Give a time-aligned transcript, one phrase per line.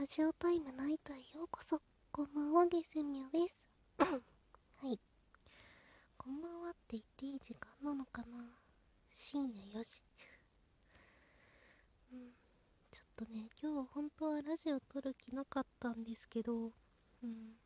[0.00, 1.78] ラジオタイムナイトへようこそ。
[2.10, 3.60] こんばんは、ゲセミョです。
[4.00, 4.98] はい。
[6.16, 8.50] こんばんはって言っていい時間なのかな？
[9.12, 10.02] 深夜4時。
[12.14, 12.32] うん。
[12.90, 16.72] ちょっとね、今日本当はラジオ撮る気なかったんですけど、
[17.22, 17.58] うん。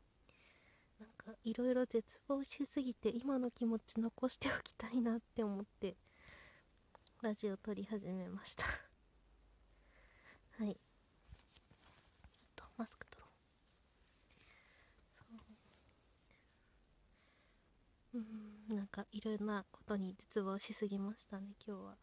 [0.99, 5.97] なんか、いろいろ絶望しすぎて、今の気持ち残しておきたいなって思って、
[7.23, 8.65] ラジオ撮り始めました
[10.59, 10.84] はい。
[12.77, 13.29] マスク取ろ
[18.15, 18.19] う。
[18.19, 18.21] う。
[18.75, 18.77] ん。
[18.77, 21.97] なんかいろんなことに絶望しすぎましたね今日は。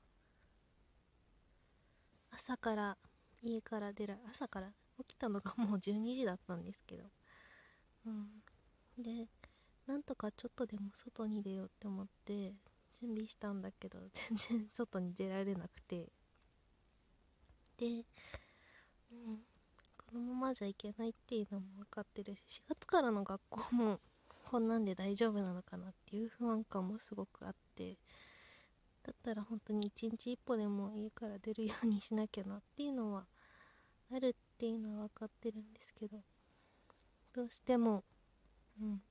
[2.32, 2.98] 朝から
[3.42, 7.04] 家から出ら朝から起きたのがもう12時だったんですけど。
[8.06, 8.44] うん。
[8.98, 9.28] で
[9.88, 12.54] なんとかちょっとでも外に出ようって思って
[13.00, 16.12] 準備したんだけど全然外に出られなくて。
[17.78, 18.06] で
[19.12, 19.51] うん。
[20.12, 24.02] このままじゃいけないっていうのも分かってるし4月からの学校も
[24.52, 27.98] こんなんで大丈夫なのかなっていう不安感もすごくあって
[29.04, 33.26] だったら本当に一日一歩でも家から出るようにしなきゃなっていうのは
[34.12, 36.22] あるっていうのは分かってるんですけど
[37.32, 38.04] どうしても
[38.82, 39.02] うん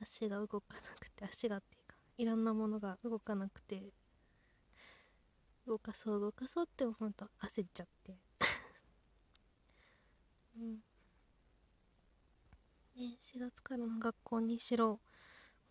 [0.00, 3.92] 足が動かなくて足がっていうかいろんなものが動かなくて
[5.68, 8.23] 動かそう動かそうって思うと焦っちゃって。
[10.64, 10.78] ね
[13.22, 15.00] 4月からの学校にしろ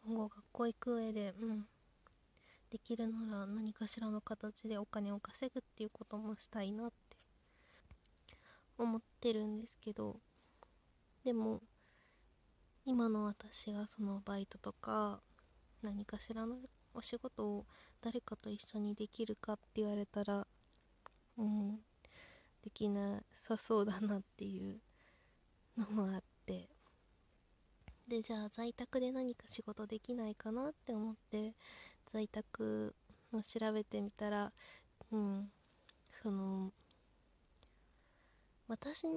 [0.05, 1.65] 今後学校行く上でうん。
[2.69, 7.17] できるなら何かしらの形でお金を稼ぐっていうこともしたいなって。
[8.79, 10.19] 思ってるんですけど。
[11.23, 11.61] でも
[12.85, 15.21] 今の私がそのバイトとか
[15.83, 16.57] 何かしらの
[16.93, 17.65] お仕事を
[18.01, 20.47] 誰かと一緒にできるかって言われたら
[21.37, 21.79] うん。
[22.63, 24.79] できなさそうだなっていう
[25.77, 26.69] のもあって。
[28.07, 31.53] でじゃあ在宅で何か仕事できないかなって思って
[32.11, 32.93] 在宅
[33.31, 34.51] の調べてみたら
[35.11, 35.49] うん
[36.21, 36.71] その
[38.67, 39.07] 私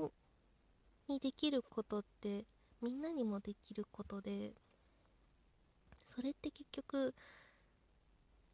[1.08, 2.44] にできることって
[2.80, 4.52] みんなにもできることで
[6.06, 7.14] それって結局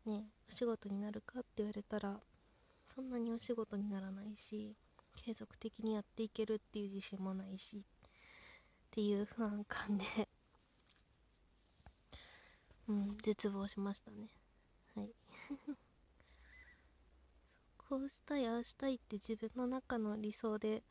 [0.07, 2.19] ねお仕事になるかって言われたら
[2.95, 4.77] そんなにお仕事にならないし
[5.17, 7.83] 継続的にやっていけるっていう自信もないしっ
[8.91, 10.05] ていう不安感で
[12.89, 14.29] うん絶望しましたね。
[14.95, 15.15] はい。
[17.79, 20.83] こうしたいああしたいって自分の中の理想で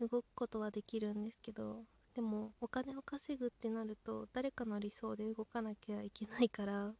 [0.00, 6.94] 動くことはできるんですけどでもお金を稼ぐってなると誰かの理想で動かなきゃいけないから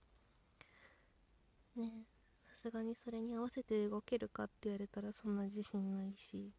[1.77, 2.07] ね。
[2.09, 2.14] さ
[2.65, 6.51] すがにそれに合わせて動けるかって言われたらそんな自信ないし。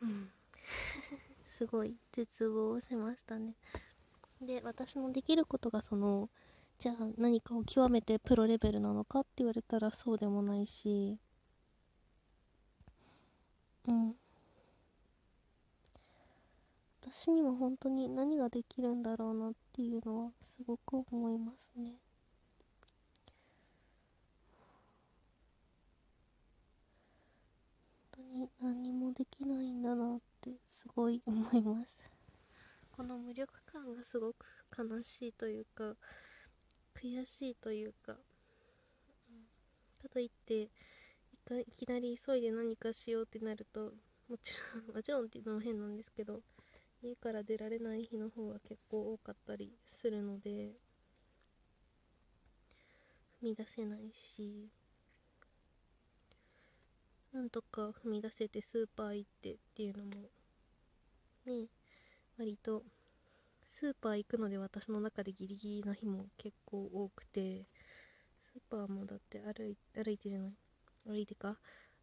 [0.00, 0.32] うん。
[1.46, 3.54] すごい絶望しましたね。
[4.40, 6.28] で私のできることがその
[6.78, 11.16] じゃあ何かを極めてプロレベルなのかって言われたらそうでもないし。
[13.86, 14.16] うん。
[17.02, 22.00] 私には本当に何ができるんだろうなっていうのはすごく思いますね。
[28.32, 31.98] に何もできないんだなってすごい思います。
[32.90, 35.96] この無力感がすごく悲しいというか
[36.94, 38.18] 悔しいというか、
[39.98, 40.68] かといってい
[41.76, 43.92] きなり急いで何かしようってなると
[44.28, 46.42] もちろん もちろんっていうのも変なんですけど
[47.02, 50.78] 家から出られない日の方が結構多かったりするので
[53.40, 54.70] 踏み出せないし
[57.32, 60.10] なんとか踏み出せてスーパー行ってっていうのも
[61.46, 61.66] ね
[62.38, 62.82] 割と
[63.66, 67.64] スーパー行くので私の中でギリギリな日も結構多くて
[68.42, 70.52] スーパーもだって歩い歩いてじゃない
[71.06, 71.56] 歩いてか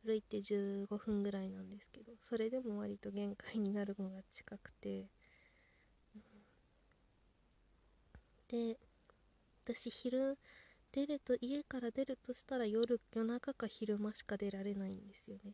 [0.04, 5.06] 歩いて15分ぐらいなんですけどそれでも割と限界になるのが近くて、
[8.48, 8.78] で
[9.64, 10.38] 私昼
[10.92, 15.54] 出ると家から出るとしたら夜夜中か昼間しか出られないんですよね。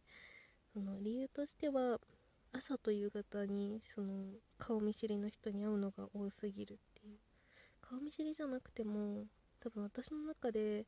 [0.73, 1.99] その理由としては
[2.51, 4.25] 朝と夕方にその
[4.57, 7.17] 顔見知りの人に会うのが多すぎるっていう。
[7.81, 9.25] 顔見知りじゃなくても
[9.59, 10.85] 多分私の中で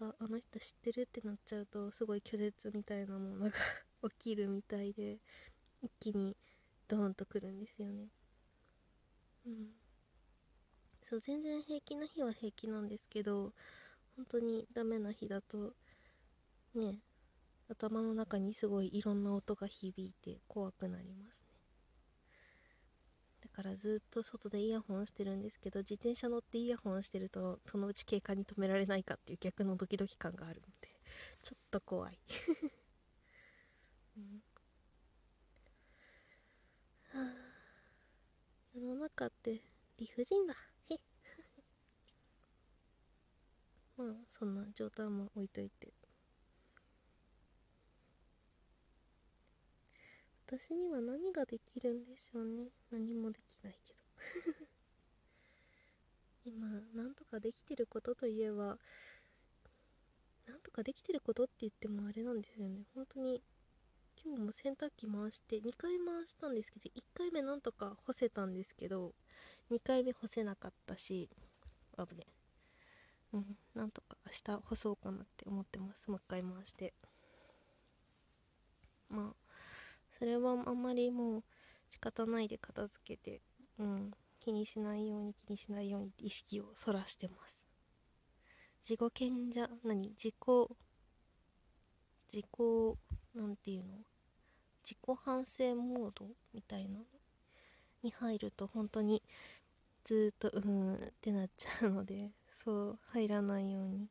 [0.00, 3.52] ああの人知ってるってなっちゃうとすごい拒絶みたいなものが
[4.10, 5.20] 起きるみたいで
[5.82, 6.36] 一気に
[6.88, 8.08] ドーンとくるんですよね。
[9.46, 9.81] うん。
[11.02, 13.52] そう全然平気な日は平気なんですけど
[14.16, 15.74] 本当にダメな日だと
[16.74, 16.98] ね
[17.68, 21.58] 頭の中にすごいいろんな音が響いて怖くなりますね。
[23.42, 30.88] だからずっと外でイヤホンしてるんですけど自転車乗ってイヤホンしてるとそのうち警官に止められないかっていう逆のドキドキ感があるので
[31.42, 32.18] ちょっと怖い、
[34.16, 34.42] うん。
[37.12, 37.32] はあ、
[38.74, 39.62] 世の中って
[39.96, 40.54] 理不尽だ
[40.90, 40.98] へ
[43.96, 45.92] まあそんな状態も置いといて。
[50.46, 52.68] 私には何ができるんでしょうね。
[52.90, 54.00] 何もできないけど。
[56.44, 58.78] 今なんとかできてることといえば
[60.46, 62.84] なんとかできてることって言ってもあれなんですよね。
[62.94, 63.42] 本当に
[64.24, 69.14] 今日も洗濯機回して2回回したんですけど1回目なんとか干せたんですけど
[69.70, 71.28] 2回目干せなかったし
[71.96, 72.26] 危ね
[73.32, 73.56] うん。
[73.74, 76.10] なんとか明日干そうかなって思ってます。
[76.10, 76.94] もう一回回して。
[79.08, 79.34] まあ
[80.18, 81.44] それはあんまりもう
[81.88, 83.40] 仕方ないで片付けて、
[83.78, 87.64] うん、気にしないように気にしないように意識をそらしてます。
[88.82, 90.10] 自己賢者何？
[90.10, 90.34] 自己
[92.32, 92.46] 自己
[93.34, 93.98] なんていうの？
[94.82, 97.00] 自己反省モードみたいな
[98.02, 99.22] に入ると本当に
[100.04, 104.08] ずっとうんってなっちゃうので そう入らないように。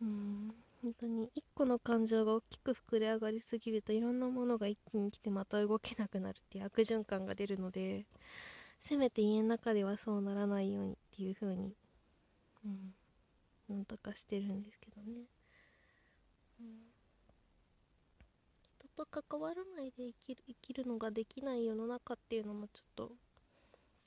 [0.00, 8.06] うん本当に1個の感情が大きく膨れ上がりすぎるといろんなものが一気に来てまた動けなくなるっていう悪循環が出るので
[8.78, 11.74] せめて家の中ではそうならないようにっていう風に
[12.64, 12.94] うん
[13.68, 15.24] なんとかしてるんですけどね、
[16.60, 16.66] うん、
[18.62, 23.12] 人と関わらないで生きる生きるのができない世の中っていうのもちょっと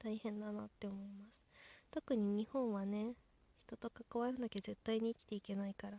[0.03, 1.39] 大変だなって思います。
[1.91, 3.13] 特に日本はね
[3.57, 5.97] 人と関わらなきゃ絶対に生きていけないから。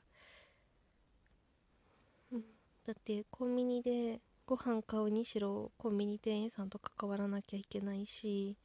[2.86, 8.56] だってコンビニでご飯買うにしろコンビニ店員さんと関わらなきゃいけないし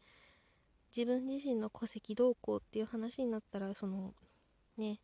[0.95, 4.13] 自分自身の戸籍どうこうっていう話になったらその
[4.77, 4.99] ね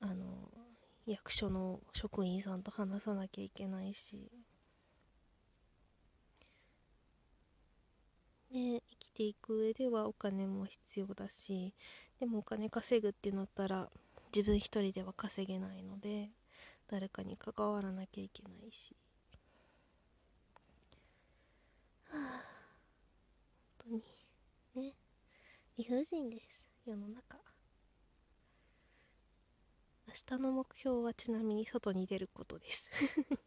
[0.00, 0.50] あの
[1.06, 4.30] 役所の職員さんと話さなきゃいけないし。
[8.52, 11.72] ね生きていく上ではお金も必要だし
[12.20, 13.88] でもお金稼ぐってなったら
[14.34, 16.30] 自分一人では稼げないので
[16.90, 18.94] 誰かに関わらなきゃいけないし。
[22.08, 22.52] はあ
[23.88, 24.00] 本
[24.74, 24.92] 当にね
[25.78, 27.38] 理不尽です世の中。
[30.06, 32.90] 明日の目標はちなみに外に出ることです。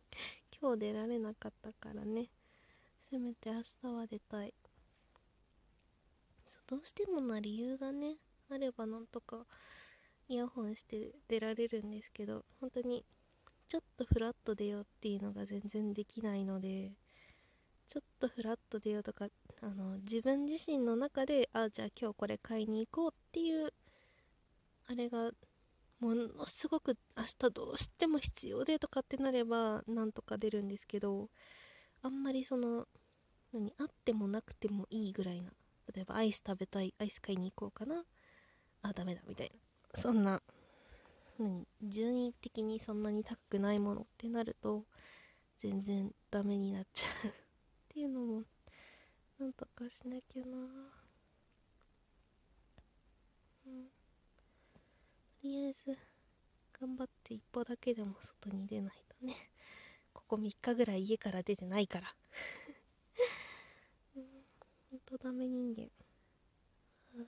[0.59, 2.31] 今日出られなかったからね。
[3.07, 4.53] せめて明日は出たい。
[6.67, 8.15] どうしてもな理由がね
[8.49, 9.45] あればなんとか
[10.27, 13.05] イヤホンして出られるんですけど本当に
[13.67, 16.91] ちょっとフラット出ようっていうのが全然できないので
[17.87, 19.27] ちょっとフラット出ようとか
[19.61, 23.73] あの自分自身の中であじゃあ今日これ買いに行こうっていう
[24.87, 25.31] あれが
[25.99, 31.29] ものすごく明日どうしても必要でとかってなればなんとか出るんですけど
[32.01, 32.87] あんまりその
[33.53, 35.51] 何あってもなくてもいいぐらいな
[35.93, 38.03] 例えばアイス食べたいアイス買いに行こうかな。
[38.81, 39.51] あダメだみたい
[39.93, 40.01] な。
[40.01, 40.41] そんな
[41.37, 44.85] 何順位的にそんなに高くないものってなると
[45.59, 47.27] 全然ダメになっちゃう。
[47.27, 47.31] っ
[47.89, 48.43] ていうのも
[49.37, 50.57] なんとかしなきゃな。
[53.67, 53.85] うん。
[53.85, 53.91] と
[55.43, 55.97] りあえず
[56.79, 59.35] 頑張って一歩だけでも外に出ないとね。
[60.13, 62.15] ここ3日ぐらい家から出てないから。
[65.05, 65.89] とダメ人間。
[67.11, 67.23] そ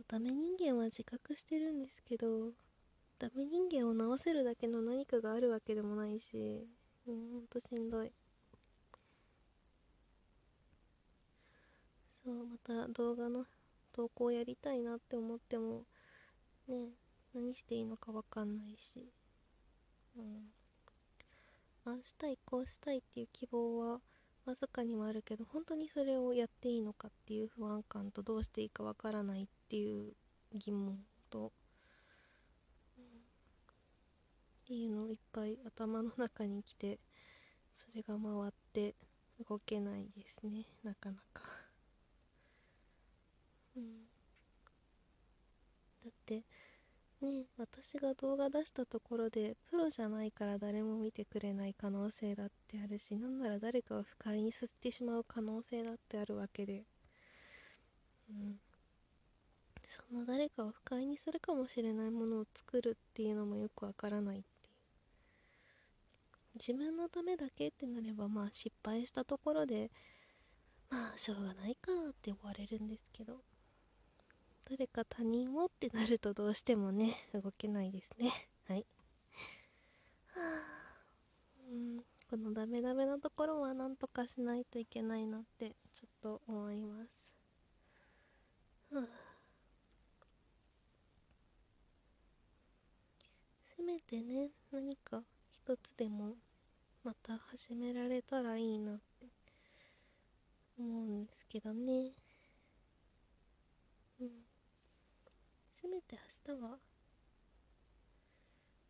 [0.00, 2.52] うダメ人間は自覚してるんですけど
[3.18, 6.66] ダメ人間を直せるだけの何かがあるわけでもないし
[7.06, 8.12] うほんとしんどい。
[12.24, 13.44] そうまた動画の
[13.92, 15.84] 投稿やりたいなって思っても
[16.68, 16.90] ね
[17.34, 19.12] 何していいのか分かんないし。
[20.16, 20.52] うん。
[21.84, 24.00] ああしたいこうしたいっていう希望は
[24.44, 30.12] わずかにもあるけど本当にそれをやっていいのかっていう不安感とどうしていいかわからないっていう
[30.54, 30.98] 疑問
[31.30, 31.52] と、
[32.98, 33.06] うん、っ
[34.66, 36.98] ていうのいっぱい頭の中に来て
[37.74, 38.94] それが回って
[39.48, 40.66] 動けないですね。
[40.82, 41.42] なかなか、
[43.76, 44.04] うん、
[46.04, 46.42] だって
[47.22, 56.84] ね私が動画出したところでプロじゃないから誰も見てくれない可能性だってあるしなんなら誰かを不快にさせてしまう可能性だってあるわけで。
[58.30, 58.60] うん。
[59.86, 64.46] そんな誰かを不快にするかもしれないものを作るっていうのもよくわからないって
[66.54, 69.90] 自分のためだけってなればまあ失敗したところで
[70.88, 73.34] まあしょうがないかって終われるんですけど。
[74.68, 78.30] 誰か他人をってなるとどうしてもね動けないですね。
[78.68, 78.86] はい。
[80.28, 80.82] はあ。
[81.70, 82.04] うん。
[82.30, 87.10] このダメダメなところはなんとかしないといけないなってちょっと思います。
[88.94, 89.04] はあ。
[93.76, 96.36] せめてね何か一つでも
[97.04, 99.26] また始められたらいいなって
[100.78, 102.12] 思うんですけどね。
[104.20, 104.51] うん。
[105.82, 106.76] せめて明日は明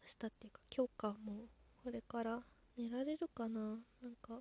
[0.07, 1.37] 日っていうか今日かもう
[1.83, 2.41] これから
[2.77, 3.61] 寝られるかな。
[3.61, 4.35] なんか、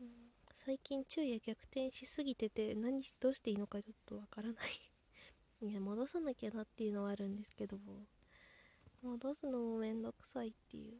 [0.00, 0.08] うん、
[0.54, 4.70] 最近昼夜逆転しすぎてて何どうしていいのかちょっとわからない。
[5.68, 7.76] いや戻さなきゃなっていうのはあるんですけど
[9.02, 10.94] 戻すのもめんどくさいっていう。
[10.94, 10.98] っ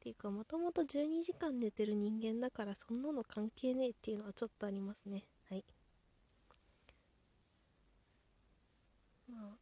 [0.00, 5.64] ていうかもともと12時間寝てる人間だからそんなの関係ねえっていうのはちょっとありますねはい
[9.38, 9.58] まあ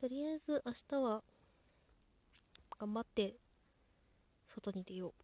[0.00, 1.22] とりあえず明日は
[2.78, 3.34] 頑張って
[4.46, 5.14] 外に出よ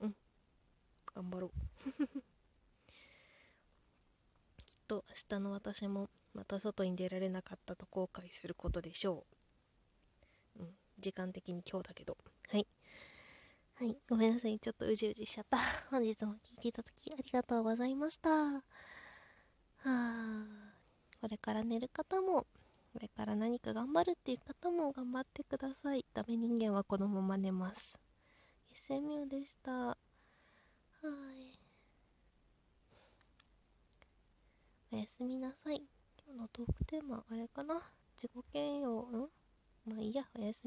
[0.00, 0.14] ううん
[1.14, 1.50] 頑張ろう
[4.66, 9.26] きっと明日の私もまた外に出られなかったと後悔することでしょ
[10.56, 10.62] う。
[10.62, 12.16] うん、時間的に今日だけど。
[12.48, 12.66] はい。
[13.74, 14.58] はい、ごめんなさい。
[14.58, 15.58] ちょっとうじうじしちゃった。
[15.90, 18.30] 本日も聞いていただきありがとうございました。
[18.30, 18.62] は
[19.84, 20.61] あ、
[21.22, 22.48] これから寝る方も、
[22.92, 26.04] これから何か頑張るっていう方も頑張ってください。
[26.12, 27.96] ダメ人間はこのまま寝ます。
[28.90, 29.70] SMU でした。
[29.70, 29.96] はい。
[34.92, 35.76] おやすみなさい。
[36.26, 37.76] 今日のトークテーマ、あれかな？
[38.16, 39.28] 自己嫌悪、ん？
[39.86, 40.60] まあいいや、おやすみ。